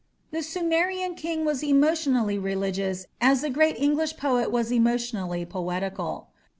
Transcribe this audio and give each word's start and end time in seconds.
The 0.31 0.41
Sumerian 0.41 1.13
king 1.13 1.45
was 1.45 1.63
emotionally 1.63 2.39
religious 2.39 3.05
as 3.21 3.41
the 3.41 3.51
great 3.51 3.77
English 3.77 4.17
poet 4.17 4.49
was 4.51 4.71
emotionally 4.71 5.45
poetical. 5.45 6.29